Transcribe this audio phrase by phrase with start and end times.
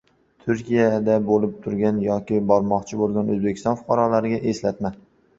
[0.43, 4.93] Turkiyada bo‘lib turgan yoki bormoqchi bo‘lgan O‘zbekiston fuqarolariga eslatma